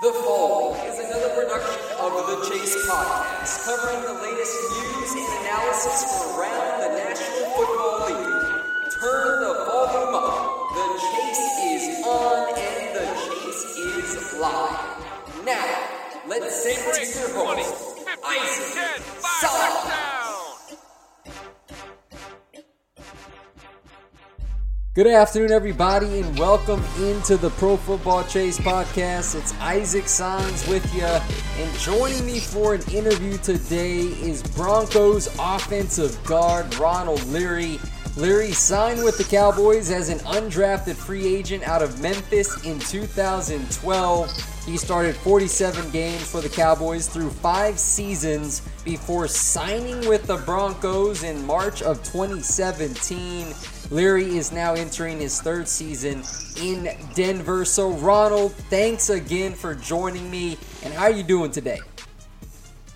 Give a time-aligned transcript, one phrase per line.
[0.00, 6.16] The following is another production of the Chase Podcast, covering the latest news and analysis
[6.16, 6.69] from around
[25.00, 29.34] Good afternoon, everybody, and welcome into the Pro Football Chase podcast.
[29.34, 36.22] It's Isaac Signs with you, and joining me for an interview today is Broncos offensive
[36.24, 37.80] guard Ronald Leary.
[38.18, 44.66] Leary signed with the Cowboys as an undrafted free agent out of Memphis in 2012.
[44.66, 51.22] He started 47 games for the Cowboys through five seasons before signing with the Broncos
[51.22, 53.54] in March of 2017.
[53.90, 56.22] Leary is now entering his third season
[56.62, 57.64] in Denver.
[57.64, 60.56] So, Ronald, thanks again for joining me.
[60.84, 61.80] And how are you doing today?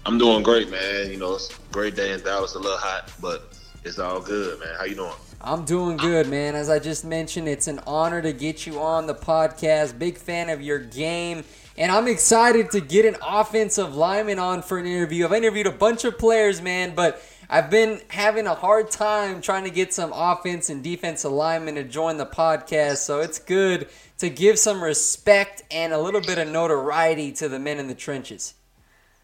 [0.06, 1.10] I'm doing great, man.
[1.10, 2.55] You know, it's a great day in Dallas.
[2.55, 4.69] A little hot, but it's all good, man.
[4.78, 5.12] How you doing?
[5.41, 6.55] I'm doing good, man.
[6.55, 9.99] As I just mentioned, it's an honor to get you on the podcast.
[9.99, 11.43] Big fan of your game.
[11.76, 15.25] And I'm excited to get an offensive lineman on for an interview.
[15.25, 19.65] I've interviewed a bunch of players, man, but I've been having a hard time trying
[19.65, 23.88] to get some offense and defense alignment to join the podcast, so it's good
[24.19, 27.94] to give some respect and a little bit of notoriety to the men in the
[27.94, 28.55] trenches.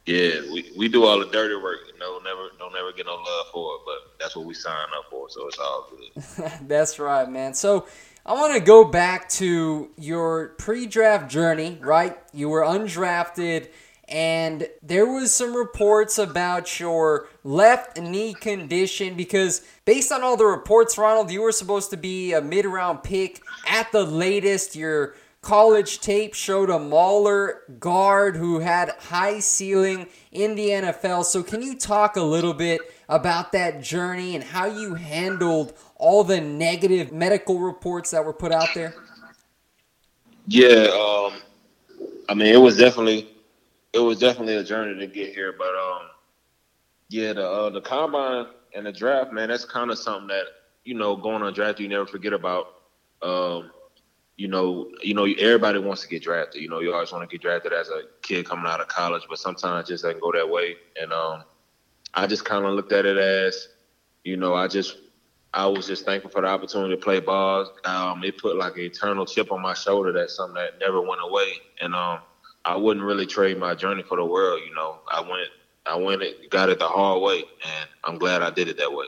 [0.06, 1.80] Yeah, we, we do all the dirty work.
[1.92, 4.86] You know, never don't never get no love for it, but that's what we sign
[4.96, 6.52] up for, so it's all good.
[6.68, 7.54] that's right, man.
[7.54, 7.86] So
[8.24, 12.18] I want to go back to your pre-draft journey, right?
[12.32, 13.68] You were undrafted
[14.10, 20.44] and there was some reports about your left knee condition because based on all the
[20.44, 24.74] reports ronald you were supposed to be a mid-round pick at the latest.
[24.74, 31.42] Your college tape showed a mauler guard who had high ceiling in the nfl so
[31.42, 36.40] can you talk a little bit about that journey and how you handled all the
[36.40, 38.94] negative medical reports that were put out there?
[40.46, 41.40] Yeah um,
[42.28, 43.28] i mean it was definitely
[43.92, 45.54] it was definitely a journey to get here.
[45.56, 46.08] But um,
[47.08, 50.44] yeah, the uh, the combine and the draft, man, that's kind of something that
[50.84, 52.66] you know going on draft you never forget about.
[53.22, 53.70] Um,
[54.36, 56.62] you know, you know, everybody wants to get drafted.
[56.62, 59.24] You know, you always want to get drafted as a kid coming out of college,
[59.28, 60.76] but sometimes it just doesn't go that way.
[60.98, 61.44] And um,
[62.14, 63.68] I just kind of looked at it as,
[64.24, 64.96] you know, I just
[65.52, 67.70] I was just thankful for the opportunity to play ball.
[67.84, 70.10] Um, it put like an eternal chip on my shoulder.
[70.10, 71.52] That's something that never went away.
[71.82, 72.20] And um,
[72.64, 74.60] I wouldn't really trade my journey for the world.
[74.66, 75.48] You know, I went,
[75.86, 78.92] I went it, got it the hard way, and I'm glad I did it that
[78.92, 79.06] way.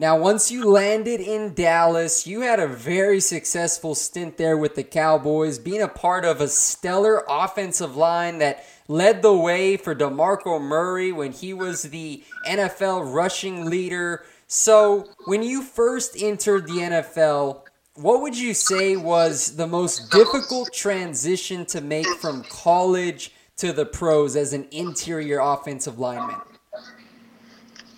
[0.00, 4.84] Now, once you landed in Dallas, you had a very successful stint there with the
[4.84, 10.60] Cowboys, being a part of a stellar offensive line that led the way for DeMarco
[10.60, 14.24] Murray when he was the NFL rushing leader.
[14.46, 17.62] So, when you first entered the NFL,
[18.00, 23.84] what would you say was the most difficult transition to make from college to the
[23.84, 26.40] pros as an interior offensive lineman?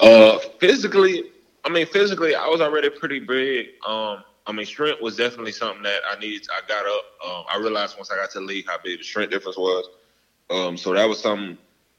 [0.01, 1.25] Uh, physically,
[1.65, 3.67] I mean, physically, I was already pretty big.
[3.87, 6.49] Um, I mean, strength was definitely something that I needed.
[6.51, 7.05] I got up.
[7.27, 9.87] Um, I realized once I got to the league how big the strength difference was.
[10.49, 11.59] Um, so that was something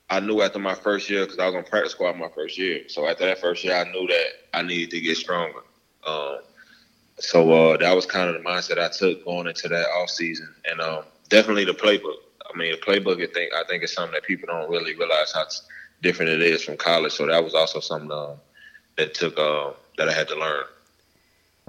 [0.10, 2.90] I knew after my first year because I was on practice squad my first year.
[2.90, 4.26] So after that first year, I knew that
[4.56, 5.60] I needed to get stronger.
[6.06, 6.40] Um,
[7.22, 10.54] so uh, that was kind of the mindset I took going into that off season,
[10.66, 12.18] and um, definitely the playbook.
[12.54, 13.22] I mean, the playbook.
[13.22, 15.46] I think I think is something that people don't really realize how
[16.02, 17.14] different it is from college.
[17.14, 18.36] So that was also something uh,
[18.98, 20.64] that took uh, that I had to learn.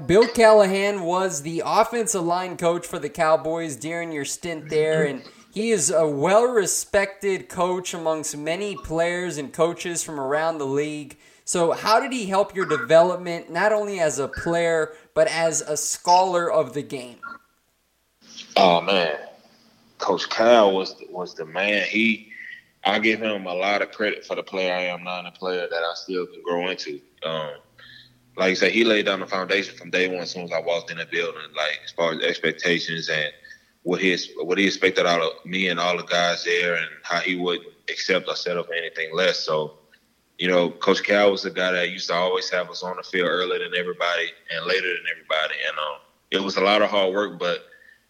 [0.07, 5.23] Bill Callahan was the offensive line coach for the Cowboys during your stint there, and
[5.53, 11.19] he is a well respected coach amongst many players and coaches from around the league.
[11.45, 15.77] So, how did he help your development, not only as a player, but as a
[15.77, 17.19] scholar of the game?
[18.57, 19.17] Oh, man.
[19.99, 21.85] Coach Cal was was the man.
[21.85, 22.33] He,
[22.85, 25.31] I give him a lot of credit for the player I am now and the
[25.31, 27.01] player that I still can grow into.
[27.25, 27.53] Um,
[28.37, 30.19] like I said, he laid down the foundation from day one.
[30.19, 33.33] As soon as I walked in the building, like as far as expectations and
[33.85, 37.21] what he what he expected out of me and all the guys there, and how
[37.21, 39.39] he would accept or settle for anything less.
[39.39, 39.75] So,
[40.39, 43.03] you know, Coach Cal was the guy that used to always have us on the
[43.03, 45.99] field earlier than everybody and later than everybody, and um,
[46.31, 47.39] it was a lot of hard work.
[47.39, 47.65] But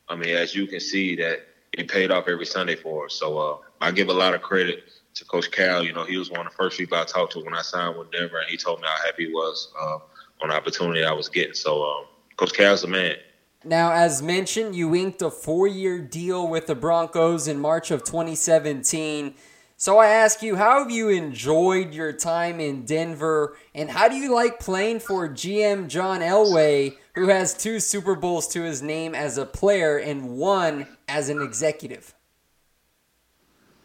[0.09, 3.15] I mean, as you can see, that it paid off every Sunday for us.
[3.15, 4.85] So uh, I give a lot of credit
[5.15, 5.83] to Coach Cal.
[5.83, 7.99] You know, he was one of the first people I talked to when I signed
[7.99, 9.73] with Denver, and he told me how happy he was.
[9.79, 9.99] Uh,
[10.43, 11.55] on the opportunity I was getting.
[11.55, 12.05] So, um,
[12.37, 13.17] Coach Cal's a man.
[13.65, 18.03] Now, as mentioned, you inked a four year deal with the Broncos in March of
[18.03, 19.35] 2017.
[19.83, 24.15] So I ask you, how have you enjoyed your time in Denver, and how do
[24.15, 29.17] you like playing for GM John Elway, who has two Super Bowls to his name
[29.17, 32.15] as a player and one as an executive?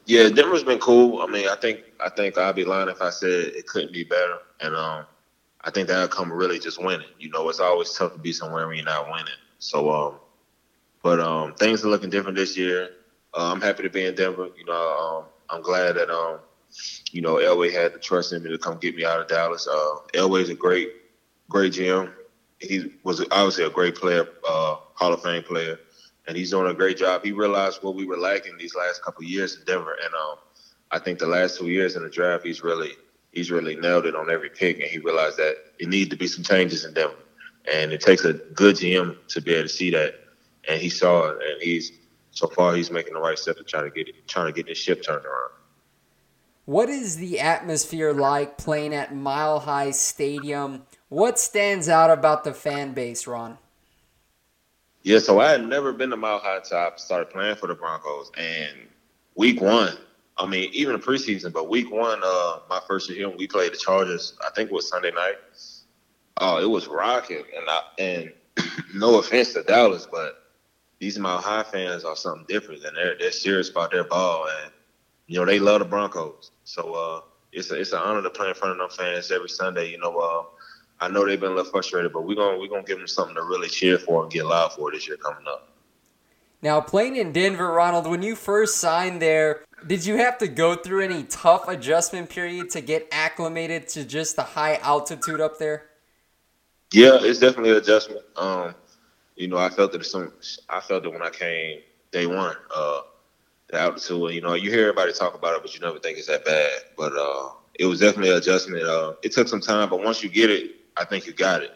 [0.06, 1.20] Yeah, Denver's been cool.
[1.20, 4.04] I mean, I think I think I'd be lying if I said it couldn't be
[4.04, 4.38] better.
[4.62, 5.04] And um,
[5.62, 7.08] I think that'll come really just winning.
[7.18, 9.34] You know, it's always tough to be somewhere when you're not winning.
[9.58, 10.20] So, um,
[11.02, 12.92] but um, things are looking different this year.
[13.36, 14.50] Uh, I'm happy to be in Denver.
[14.56, 16.40] You know, um, I'm glad that um,
[17.12, 19.68] you know Elway had the trust in me to come get me out of Dallas.
[19.68, 20.90] Uh, Elway's a great,
[21.50, 22.14] great GM.
[22.60, 25.80] He was obviously a great player, uh, Hall of Fame player,
[26.28, 27.24] and he's doing a great job.
[27.24, 30.38] He realized what we were lacking these last couple years in Denver, and um,
[30.92, 32.92] I think the last two years in the draft, he's really
[33.32, 36.28] he's really nailed it on every pick, and he realized that it needs to be
[36.28, 37.16] some changes in Denver,
[37.72, 40.16] and it takes a good GM to be able to see that,
[40.68, 41.92] and he saw it, and he's
[42.38, 44.68] so far he's making the right step to try to get it, trying to get
[44.68, 45.52] this ship turned around.
[46.66, 50.84] What is the atmosphere like playing at Mile High Stadium?
[51.10, 53.58] What stands out about the fan base, Ron?
[55.02, 57.76] Yeah, so I had never been to Mile High until I started playing for the
[57.76, 58.76] Broncos, and
[59.36, 59.98] week one,
[60.38, 63.78] I mean, even the preseason, but week one, uh, my first year we played the
[63.78, 64.38] Chargers.
[64.46, 65.36] I think it was Sunday night.
[66.40, 68.34] Oh, it was rocking, and I, and
[68.94, 70.47] no offense to Dallas, but
[71.00, 74.72] these Mile High fans are something different, and they're they're serious about their ball, and
[75.28, 76.52] you know they love the Broncos.
[76.64, 77.22] So uh,
[77.52, 79.92] it's a, it's an honor to play in front of them fans every Sunday.
[79.92, 80.44] You know, uh,
[81.00, 83.36] I know they've been a little frustrated, but we're gonna we're gonna give them something
[83.36, 85.70] to really cheer for and get loud for this year coming up.
[86.62, 90.76] Now, playing in Denver, Ronald, when you first signed there, did you have to go
[90.76, 95.86] through any tough adjustment period to get acclimated to just the high altitude up there?
[96.92, 98.22] Yeah, it's definitely an adjustment.
[98.36, 98.74] Um,
[99.38, 100.34] you know, I felt it some.
[100.70, 101.80] I felt it when I came
[102.12, 102.56] day one.
[102.76, 103.02] Uh,
[103.68, 104.34] the altitude.
[104.34, 106.72] You know, you hear everybody talk about it, but you never think it's that bad.
[106.98, 108.84] But uh, it was definitely an adjustment.
[108.84, 111.72] Uh, it took some time, but once you get it, I think you got it.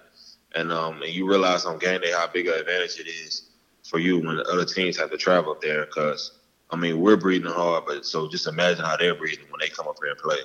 [0.56, 3.50] And um, and you realize on game day how big an advantage it is
[3.88, 6.40] for you when the other teams have to travel up there because
[6.72, 9.88] I mean, we're breathing hard, but so just imagine how they're breathing when they come
[9.88, 10.38] up here and play.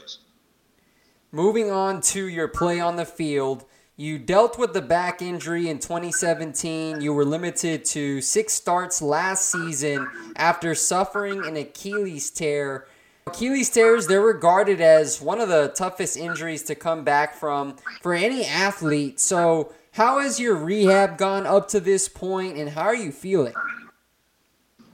[1.30, 3.64] Moving on to your play on the field,
[3.98, 7.00] you dealt with the back injury in 2017.
[7.00, 12.86] You were limited to six starts last season after suffering an Achilles tear.
[13.26, 18.12] Achilles tears, they're regarded as one of the toughest injuries to come back from for
[18.12, 19.18] any athlete.
[19.18, 23.54] So, how has your rehab gone up to this point, and how are you feeling?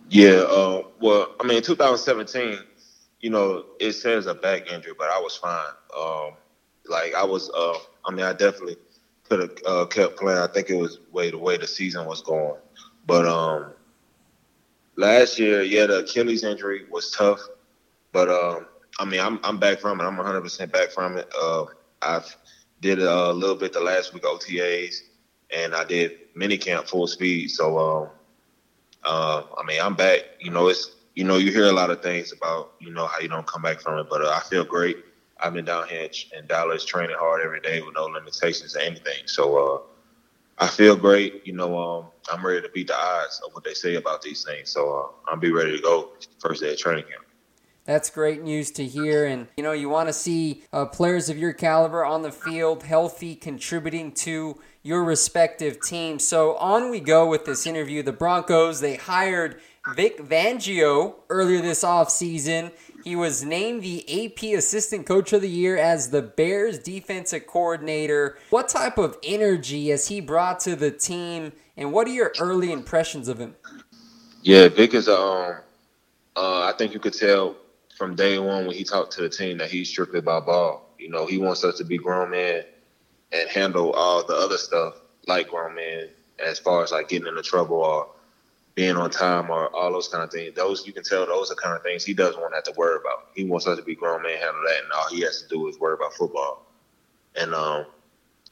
[0.09, 2.56] Yeah, uh, well, I mean, 2017,
[3.21, 5.66] you know, it says a back injury, but I was fine.
[5.99, 6.37] Um,
[6.88, 7.75] like I was, uh,
[8.06, 8.76] I mean, I definitely
[9.33, 10.39] could have uh, kept playing.
[10.39, 12.61] I think it was way the way the season was going,
[13.07, 13.73] but um,
[14.97, 17.41] last year, yeah, the Achilles injury was tough,
[18.12, 18.67] but um,
[18.99, 20.05] I mean, I'm I'm back from it.
[20.05, 21.33] I'm 100 percent back from it.
[21.41, 21.65] Uh,
[22.03, 22.37] I've
[22.81, 24.97] did a little bit the last week OTAs,
[25.51, 27.51] and I did mini camp full speed.
[27.51, 27.79] So.
[27.79, 28.09] Um,
[29.05, 30.21] uh, I mean, I'm back.
[30.39, 33.19] You know, it's you know, you hear a lot of things about you know how
[33.19, 34.97] you don't come back from it, but uh, I feel great.
[35.43, 39.27] I've been down here in Dallas training hard every day with no limitations or anything.
[39.27, 39.81] So uh,
[40.59, 41.47] I feel great.
[41.47, 44.45] You know, um, I'm ready to beat the odds of what they say about these
[44.45, 44.71] things.
[44.71, 47.25] So uh, I'll be ready to go first day of training camp.
[47.85, 49.27] That's great news to hear.
[49.27, 52.85] And, you know, you want to see uh, players of your caliber on the field,
[52.85, 56.25] healthy, contributing to your respective teams.
[56.25, 58.05] So on we go with this interview.
[58.05, 62.71] The Broncos, they hired Vic Fangio earlier this offseason.
[63.05, 68.39] He was named the AP Assistant Coach of the Year as the Bears defensive coordinator.
[68.51, 72.71] What type of energy has he brought to the team, and what are your early
[72.71, 73.57] impressions of him?
[74.43, 75.57] Yeah, Vic is um,
[76.37, 77.57] uh, I think you could tell
[77.99, 80.95] from day one when he talked to the team that he's strictly about ball.
[80.97, 82.62] You know, he wants us to be grown men
[83.33, 84.95] and handle all the other stuff
[85.27, 86.09] like grown men,
[86.39, 88.09] as far as like getting into trouble or
[88.75, 90.55] being on time or all those kind of things.
[90.55, 92.73] Those you can tell those are kind of things he doesn't want to have to
[92.76, 93.26] worry about.
[93.35, 95.69] He wants us to be grown men handle that, and all he has to do
[95.69, 96.64] is worry about football.
[97.37, 97.87] And um,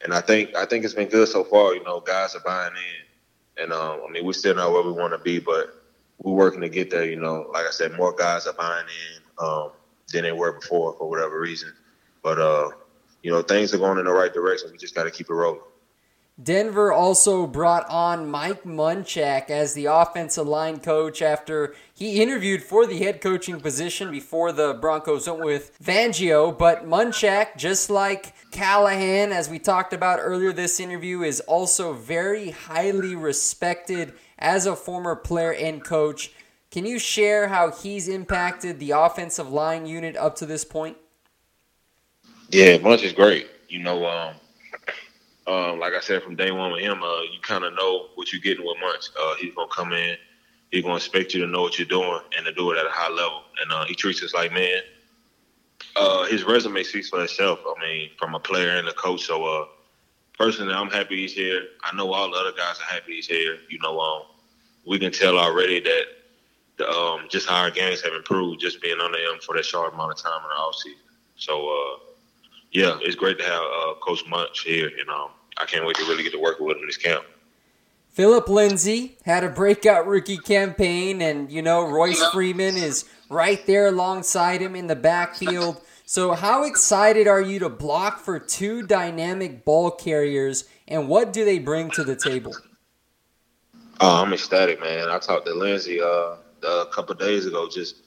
[0.03, 1.73] and I think I think it's been good so far.
[1.73, 4.91] You know, guys are buying in, and um, I mean we're still not where we
[4.91, 5.69] want to be, but
[6.19, 7.05] we're working to get there.
[7.05, 9.71] You know, like I said, more guys are buying in um,
[10.13, 11.73] than they were before for whatever reason.
[12.23, 12.69] But uh,
[13.23, 14.69] you know, things are going in the right direction.
[14.71, 15.61] We just got to keep it rolling.
[16.41, 22.87] Denver also brought on Mike Munchak as the offensive line coach after he interviewed for
[22.87, 26.57] the head coaching position before the Broncos went with Fangio.
[26.57, 32.51] But Munchak, just like Callahan, as we talked about earlier this interview, is also very
[32.51, 36.31] highly respected as a former player and coach.
[36.71, 40.97] Can you share how he's impacted the offensive line unit up to this point?
[42.49, 43.47] Yeah, Munch is great.
[43.67, 44.35] You know, um,
[45.47, 48.31] um, like I said from day one with him, uh, you kind of know what
[48.31, 49.09] you're getting with Munch.
[49.19, 50.15] Uh, he's gonna come in,
[50.69, 52.91] he's gonna expect you to know what you're doing and to do it at a
[52.91, 53.45] high level.
[53.61, 54.81] And uh, he treats us like man.
[55.95, 57.59] Uh, his resume speaks for itself.
[57.65, 59.23] I mean, from a player and a coach.
[59.23, 59.65] So, uh,
[60.37, 61.63] personally, I'm happy he's here.
[61.83, 63.57] I know all the other guys are happy he's here.
[63.67, 64.23] You know, um,
[64.85, 66.03] we can tell already that
[66.77, 69.93] the, um, just how our games have improved just being under him for that short
[69.93, 71.11] amount of time in the offseason.
[71.35, 72.10] So, uh,
[72.71, 76.03] yeah, it's great to have uh, Coach Munch here, and um, I can't wait to
[76.03, 77.25] really get to work with him this camp.
[78.09, 83.87] Philip Lindsay had a breakout rookie campaign, and you know Royce Freeman is right there
[83.87, 85.81] alongside him in the backfield.
[86.05, 91.45] So, how excited are you to block for two dynamic ball carriers, and what do
[91.45, 92.55] they bring to the table?
[93.99, 95.09] Oh, I'm ecstatic, man.
[95.09, 96.35] I talked to Lindsay uh,
[96.67, 97.69] a couple days ago.
[97.69, 97.97] Just,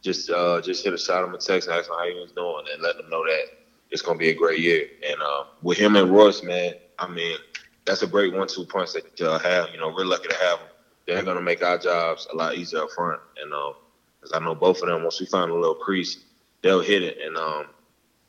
[0.00, 2.32] just, uh, just hit a shot him a text and asked him how he was
[2.32, 3.59] doing, and let him know that
[3.90, 4.86] it's to be a great year.
[5.02, 7.36] And uh, with him and Royce, man, I mean,
[7.84, 9.70] that's a great one-two punch that y'all have.
[9.70, 10.68] You know, we're lucky to have them.
[11.06, 13.20] They're to make our jobs a lot easier up front.
[13.36, 16.18] And because uh, I know both of them, once we find a little crease,
[16.62, 17.66] they'll hit it and um,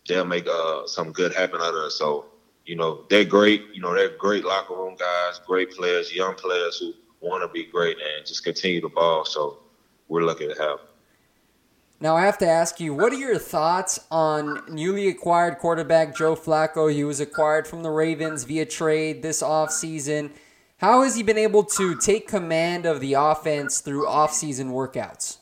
[0.08, 1.92] they'll make uh, something good happen out of it.
[1.92, 2.26] So,
[2.66, 3.64] you know, they're great.
[3.72, 7.66] You know, they're great locker room guys, great players, young players who want to be
[7.66, 9.26] great and just continue to ball.
[9.26, 9.60] So
[10.08, 10.91] we're lucky to have them.
[12.02, 16.36] Now, I have to ask you, what are your thoughts on newly acquired quarterback Joe
[16.36, 16.92] Flacco?
[16.92, 20.32] He was acquired from the Ravens via trade this offseason.
[20.78, 25.38] How has he been able to take command of the offense through offseason workouts?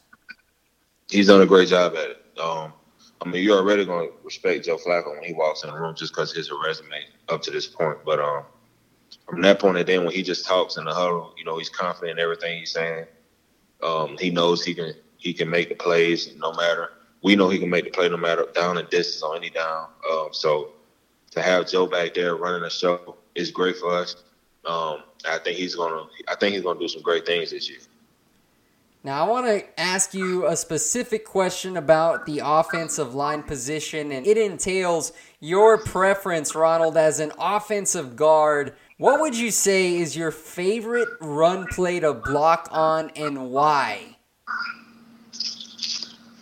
[1.09, 2.25] He's done a great job at it.
[2.37, 2.73] Um,
[3.21, 5.95] I mean, you're already going to respect Joe Flacco when he walks in the room
[5.95, 7.99] just because his resume up to this point.
[8.03, 8.43] But um,
[9.29, 11.69] from that point, and then when he just talks in the huddle, you know, he's
[11.69, 13.05] confident in everything he's saying.
[13.81, 16.93] Um, he knows he can he can make the plays no matter.
[17.21, 19.89] We know he can make the play no matter down and distance on any down.
[20.11, 20.71] Um, so
[21.31, 24.15] to have Joe back there running the show is great for us.
[24.65, 26.05] Um, I think he's gonna.
[26.27, 27.79] I think he's gonna do some great things this year.
[29.01, 34.27] Now, I want to ask you a specific question about the offensive line position, and
[34.27, 38.75] it entails your preference, Ronald, as an offensive guard.
[38.97, 44.17] What would you say is your favorite run play to block on, and why?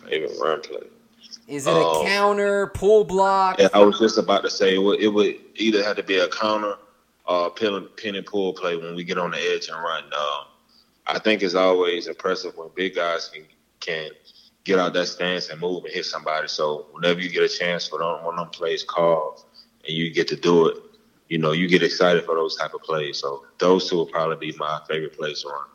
[0.08, 0.86] Favorite run play.
[1.46, 3.58] Is it a um, counter, pull block?
[3.58, 6.18] Yeah, I was just about to say it would, it would either have to be
[6.18, 6.74] a counter
[7.26, 10.04] or pin, pin and pull play when we get on the edge and run.
[10.04, 10.44] Um,
[11.06, 13.44] I think it's always impressive when big guys can
[13.80, 14.10] can
[14.64, 16.48] get out that stance and move and hit somebody.
[16.48, 19.44] So whenever you get a chance for them, one of them plays called
[19.86, 20.76] and you get to do it,
[21.28, 23.18] you know, you get excited for those type of plays.
[23.18, 25.66] So those two will probably be my favorite plays to run.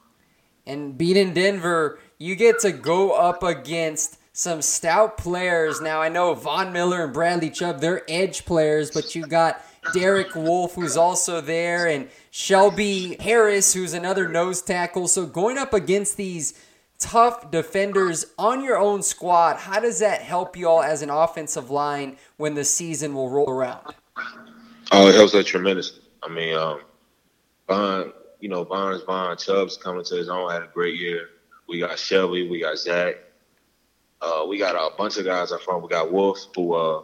[0.68, 5.80] And beating Denver, you get to go up against some stout players.
[5.80, 9.63] Now I know Von Miller and Bradley Chubb, they're edge players, but you got
[9.94, 15.08] Derek Wolfe who's also there and Shelby Harris who's another nose tackle.
[15.08, 16.60] So going up against these
[17.04, 19.58] tough defenders on your own squad.
[19.58, 23.50] How does that help you all as an offensive line when the season will roll
[23.50, 23.94] around?
[24.92, 26.02] Oh, it helps us tremendously.
[26.24, 26.82] I mean, um,
[27.68, 31.30] Von, you know, Barnes, Von Chubb's coming to his own, had a great year.
[31.68, 33.16] We got Shelby, we got Zach.
[34.24, 35.84] Uh, we got a bunch of guys up front.
[35.84, 37.01] We got Wolfe, who, uh,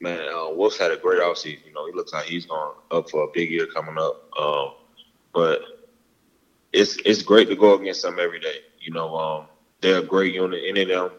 [0.00, 1.66] man, uh, Wolfe's had a great offseason.
[1.66, 4.30] You know, he looks like he's going up for a big year coming up.
[4.40, 4.72] Um,
[5.34, 5.60] but
[6.72, 8.56] it's it's great to go against them every day.
[8.80, 9.46] You know, um,
[9.82, 10.62] they're a great unit.
[10.66, 11.10] Any of them,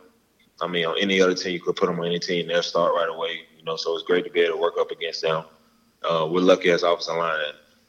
[0.59, 2.93] I mean, on any other team, you could put them on any team, they'll start
[2.95, 3.41] right away.
[3.57, 5.45] You know, so it's great to be able to work up against them.
[6.03, 7.39] Uh, we're lucky as offensive line,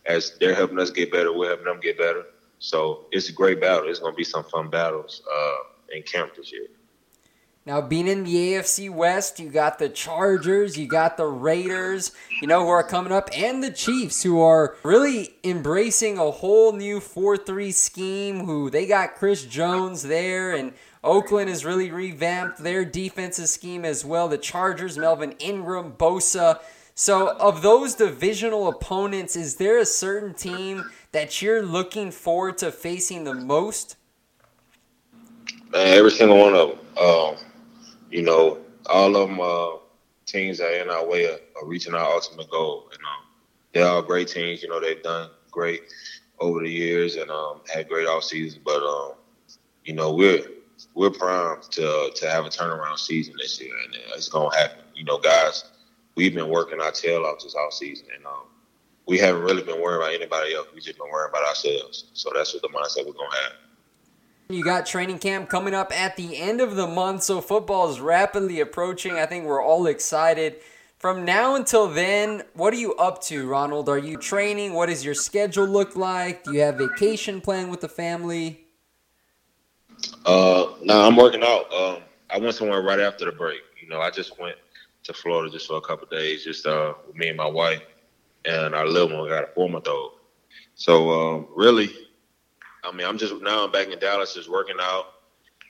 [0.07, 2.27] as they're helping us get better, we're helping them get better.
[2.59, 3.89] So it's a great battle.
[3.89, 5.57] It's going to be some fun battles uh,
[5.97, 6.69] in camp this year.
[7.67, 12.47] Now, being in the AFC West, you got the Chargers, you got the Raiders, you
[12.47, 17.01] know, who are coming up, and the Chiefs, who are really embracing a whole new
[17.01, 18.45] 4 3 scheme.
[18.45, 24.05] Who they got Chris Jones there, and Oakland has really revamped their defensive scheme as
[24.05, 24.29] well.
[24.29, 26.61] The Chargers, Melvin Ingram, Bosa.
[26.95, 32.71] So, of those divisional opponents, is there a certain team that you're looking forward to
[32.71, 33.97] facing the most?
[35.73, 36.79] Man, every single one of them.
[36.97, 37.37] Um,
[38.15, 39.79] you know, all of them uh,
[40.25, 42.89] teams that are in our way of, of, reaching our ultimate goal.
[42.93, 43.27] And um,
[43.73, 44.63] they're all great teams.
[44.63, 45.83] You know, they've done great
[46.39, 48.63] over the years and um, had great off seasons.
[48.65, 49.15] But um,
[49.85, 50.43] you know, we're
[50.95, 54.85] we're primed to to have a turnaround season this year, and it's gonna happen.
[54.95, 55.65] You know, guys,
[56.15, 58.47] we've been working our tail off this off season, and um,
[59.07, 60.69] we haven't really been worrying about anybody else.
[60.73, 62.11] We've just been worrying about ourselves.
[62.13, 63.64] So that's what the mindset we're gonna have.
[64.49, 67.99] You got training camp coming up at the end of the month, so football is
[67.99, 69.13] rapidly approaching.
[69.13, 70.57] I think we're all excited.
[70.99, 73.89] From now until then, what are you up to, Ronald?
[73.89, 74.75] Are you training?
[74.75, 76.45] What does your schedule look like?
[76.45, 78.67] Do you have vacation planned with the family?
[80.27, 81.73] Uh, no, I'm working out.
[81.73, 83.61] Um, I went somewhere right after the break.
[83.81, 84.57] You know, I just went
[85.05, 87.83] to Florida just for a couple days, just uh, with me and my wife,
[88.45, 90.13] and our little one got a four month old.
[90.75, 91.91] So um, really,
[92.85, 95.07] I mean, I'm just now I'm back in Dallas, just working out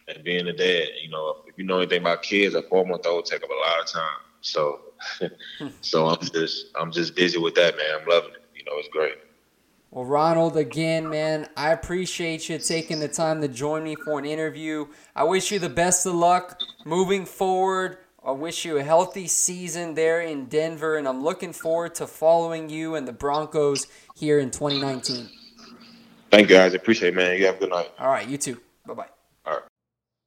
[0.08, 0.88] and being a dad.
[1.02, 3.68] You know, if you know anything about kids, a four month old take up a
[3.68, 4.20] lot of time.
[4.40, 4.80] So,
[5.80, 7.86] so I'm just I'm just busy with that, man.
[8.00, 8.44] I'm loving it.
[8.56, 9.14] You know, it's great.
[9.90, 14.24] Well, Ronald, again, man, I appreciate you taking the time to join me for an
[14.24, 14.86] interview.
[15.14, 17.98] I wish you the best of luck moving forward.
[18.26, 22.70] I wish you a healthy season there in Denver, and I'm looking forward to following
[22.70, 23.86] you and the Broncos
[24.16, 25.28] here in 2019.
[26.34, 26.72] Thank you, guys.
[26.72, 27.38] I Appreciate it, man.
[27.38, 27.90] You have a good night.
[27.98, 28.60] All right, you too.
[28.86, 29.06] Bye bye.
[29.46, 29.62] All right.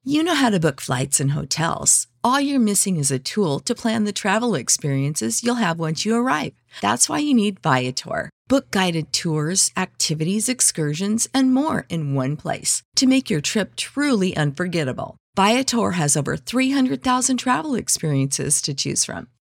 [0.04, 2.08] You know how to book flights and hotels.
[2.24, 6.16] All you're missing is a tool to plan the travel experiences you'll have once you
[6.16, 6.54] arrive.
[6.82, 8.30] That's why you need Viator.
[8.48, 14.36] Book guided tours, activities, excursions, and more in one place to make your trip truly
[14.38, 15.18] unforgettable.
[15.36, 19.28] Viator has over 300,000 travel experiences to choose from